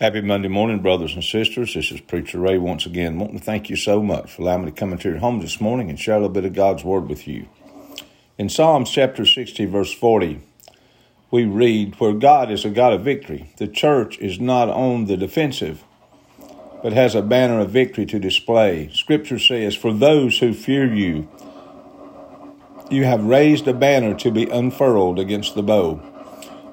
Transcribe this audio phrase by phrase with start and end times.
[0.00, 1.74] Happy Monday morning, brothers and sisters.
[1.74, 3.14] This is Preacher Ray once again.
[3.14, 5.40] I want to thank you so much for allowing me to come into your home
[5.40, 7.48] this morning and share a little bit of God's Word with you.
[8.38, 10.40] In Psalms chapter 60, verse 40,
[11.32, 15.16] we read, Where God is a God of victory, the church is not on the
[15.16, 15.82] defensive,
[16.80, 18.90] but has a banner of victory to display.
[18.92, 21.28] Scripture says, For those who fear you,
[22.88, 26.00] you have raised a banner to be unfurled against the bow.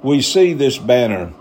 [0.03, 1.33] We see this banner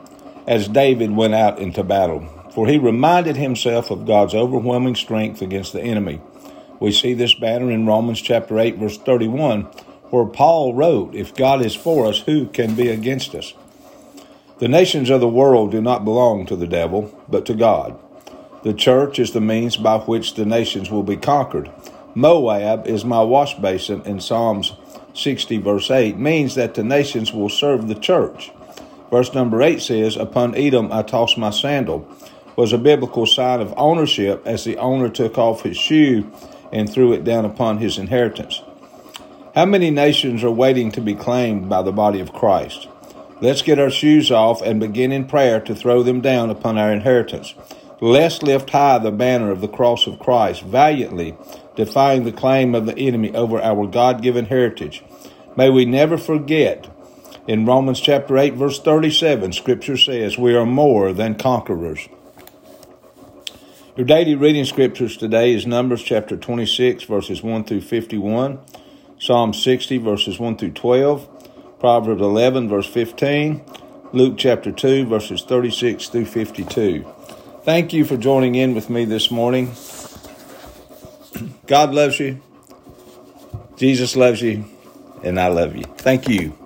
[0.46, 5.72] as David went out into battle, for he reminded himself of God's overwhelming strength against
[5.72, 6.20] the enemy.
[6.80, 9.62] We see this banner in Romans chapter 8 verse 31,
[10.10, 13.54] where Paul wrote, If God is for us, who can be against us?
[14.58, 17.98] The nations of the world do not belong to the devil, but to God.
[18.62, 21.70] The church is the means by which the nations will be conquered.
[22.14, 24.72] Moab is my wash basin in Psalms
[25.14, 28.50] 60 verse 8 means that the nations will serve the church.
[29.14, 32.04] Verse number 8 says, Upon Edom I tossed my sandal,
[32.56, 36.28] was a biblical sign of ownership as the owner took off his shoe
[36.72, 38.60] and threw it down upon his inheritance.
[39.54, 42.88] How many nations are waiting to be claimed by the body of Christ?
[43.40, 46.92] Let's get our shoes off and begin in prayer to throw them down upon our
[46.92, 47.54] inheritance.
[48.00, 51.36] Let's lift high the banner of the cross of Christ, valiantly
[51.76, 55.04] defying the claim of the enemy over our God given heritage.
[55.56, 56.90] May we never forget
[57.46, 62.08] in Romans chapter 8, verse 37, Scripture says, We are more than conquerors.
[63.96, 68.58] Your daily reading scriptures today is Numbers chapter 26, verses 1 through 51,
[69.20, 73.62] Psalm 60, verses 1 through 12, Proverbs 11, verse 15,
[74.12, 77.06] Luke chapter 2, verses 36 through 52.
[77.62, 79.72] Thank you for joining in with me this morning.
[81.68, 82.42] God loves you,
[83.76, 84.64] Jesus loves you,
[85.22, 85.84] and I love you.
[85.98, 86.63] Thank you.